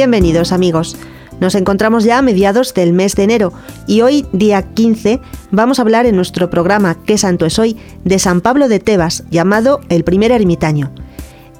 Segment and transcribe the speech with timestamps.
[0.00, 0.96] Bienvenidos amigos.
[1.40, 3.52] Nos encontramos ya a mediados del mes de enero
[3.86, 5.20] y hoy, día 15,
[5.50, 7.76] vamos a hablar en nuestro programa ¿Qué santo es hoy?
[8.02, 10.90] de San Pablo de Tebas, llamado el primer ermitaño.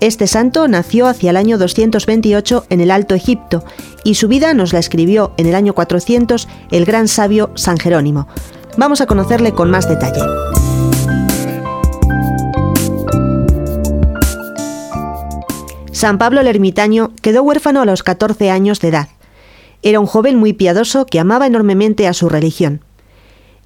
[0.00, 3.62] Este santo nació hacia el año 228 en el Alto Egipto
[4.04, 8.26] y su vida nos la escribió en el año 400 el gran sabio San Jerónimo.
[8.78, 10.22] Vamos a conocerle con más detalle.
[16.00, 19.08] San Pablo el ermitaño quedó huérfano a los 14 años de edad.
[19.82, 22.82] Era un joven muy piadoso que amaba enormemente a su religión.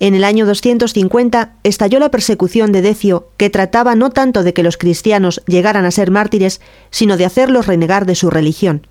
[0.00, 4.64] En el año 250 estalló la persecución de Decio, que trataba no tanto de que
[4.64, 8.88] los cristianos llegaran a ser mártires, sino de hacerlos renegar de su religión.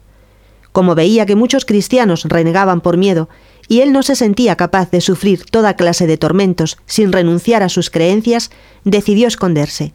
[0.72, 3.28] Como veía que muchos cristianos renegaban por miedo,
[3.68, 7.68] y él no se sentía capaz de sufrir toda clase de tormentos sin renunciar a
[7.68, 8.52] sus creencias,
[8.86, 9.92] decidió esconderse.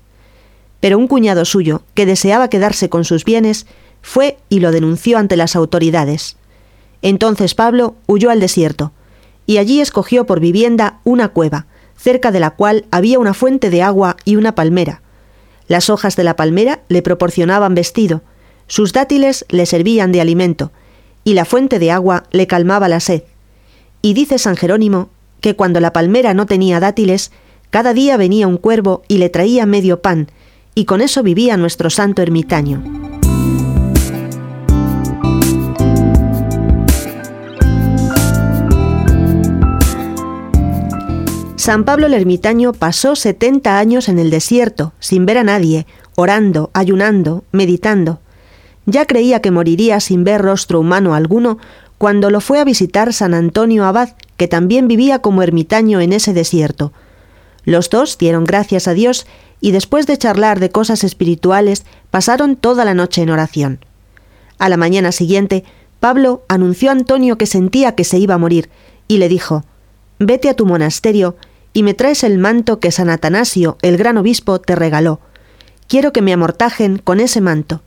[0.80, 3.66] Pero un cuñado suyo, que deseaba quedarse con sus bienes,
[4.02, 6.36] fue y lo denunció ante las autoridades.
[7.02, 8.92] Entonces Pablo huyó al desierto,
[9.46, 13.82] y allí escogió por vivienda una cueva, cerca de la cual había una fuente de
[13.82, 15.02] agua y una palmera.
[15.66, 18.22] Las hojas de la palmera le proporcionaban vestido,
[18.66, 20.70] sus dátiles le servían de alimento,
[21.24, 23.22] y la fuente de agua le calmaba la sed.
[24.00, 27.32] Y dice San Jerónimo que cuando la palmera no tenía dátiles,
[27.70, 30.30] cada día venía un cuervo y le traía medio pan,
[30.78, 32.84] y con eso vivía nuestro santo ermitaño.
[41.56, 46.70] San Pablo el ermitaño pasó 70 años en el desierto, sin ver a nadie, orando,
[46.74, 48.20] ayunando, meditando.
[48.86, 51.58] Ya creía que moriría sin ver rostro humano alguno
[51.98, 56.34] cuando lo fue a visitar San Antonio Abad, que también vivía como ermitaño en ese
[56.34, 56.92] desierto.
[57.64, 59.26] Los dos dieron gracias a Dios
[59.60, 63.84] y después de charlar de cosas espirituales pasaron toda la noche en oración.
[64.58, 65.64] A la mañana siguiente,
[66.00, 68.70] Pablo anunció a Antonio que sentía que se iba a morir
[69.08, 69.64] y le dijo,
[70.18, 71.36] Vete a tu monasterio
[71.72, 75.20] y me traes el manto que San Atanasio, el gran obispo, te regaló.
[75.86, 77.82] Quiero que me amortajen con ese manto.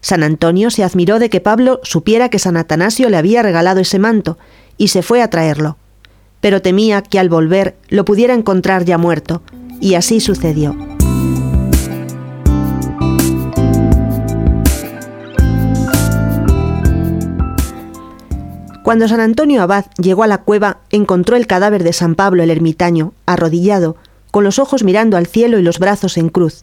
[0.00, 3.98] San Antonio se admiró de que Pablo supiera que San Atanasio le había regalado ese
[3.98, 4.38] manto,
[4.76, 5.76] y se fue a traerlo.
[6.40, 9.42] Pero temía que al volver lo pudiera encontrar ya muerto,
[9.80, 10.76] y así sucedió.
[18.82, 22.50] Cuando San Antonio Abad llegó a la cueva, encontró el cadáver de San Pablo el
[22.50, 23.96] ermitaño, arrodillado,
[24.30, 26.62] con los ojos mirando al cielo y los brazos en cruz.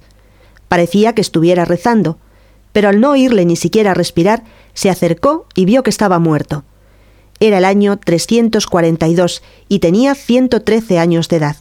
[0.70, 2.18] Parecía que estuviera rezando,
[2.72, 4.44] pero al no oírle ni siquiera respirar,
[4.74, 6.64] se acercó y vio que estaba muerto.
[7.42, 11.58] Era el año 342 y tenía 113 años de edad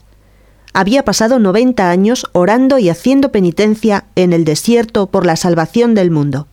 [0.73, 6.11] había pasado 90 años orando y haciendo penitencia en el desierto por la salvación del
[6.11, 6.47] mundo.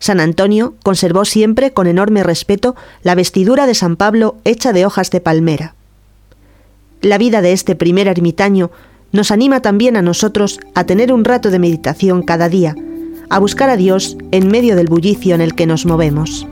[0.00, 5.10] San Antonio conservó siempre con enorme respeto la vestidura de San Pablo hecha de hojas
[5.10, 5.74] de palmera.
[7.00, 8.70] La vida de este primer ermitaño
[9.12, 12.74] nos anima también a nosotros a tener un rato de meditación cada día,
[13.30, 16.46] a buscar a Dios en medio del bullicio en el que nos movemos.